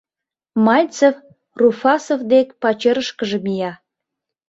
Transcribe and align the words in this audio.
Мальцев 0.65 1.15
Руфасов 1.59 2.19
дек 2.31 2.47
пачерышкыже 2.61 3.37
мия. 3.45 3.71